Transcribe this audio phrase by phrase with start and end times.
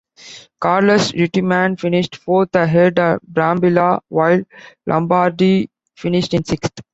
[0.59, 4.41] Carlos Reutemann finished fourth ahead of Brambilla, while
[4.87, 6.81] Lombardi finished in sixth.